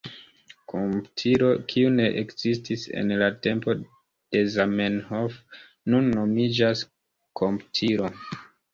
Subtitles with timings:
[0.71, 5.39] Komputilo, kiu ne ekzistis en la tempo de Zamenhof,
[5.95, 6.87] nun nomiĝas
[7.45, 8.15] komputilo.